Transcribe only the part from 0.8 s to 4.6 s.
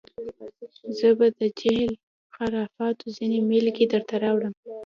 زه به د جهل و خرافاتو ځینې بېلګې دلته راوړم.